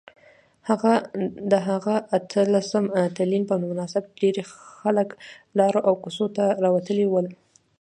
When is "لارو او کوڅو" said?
5.57-6.25